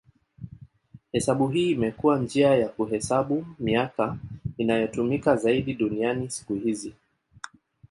[1.13, 4.17] Hesabu hii imekuwa njia ya kuhesabu miaka
[4.57, 6.93] inayotumika zaidi duniani siku hizi.